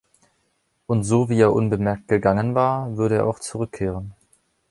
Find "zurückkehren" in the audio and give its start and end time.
3.37-4.15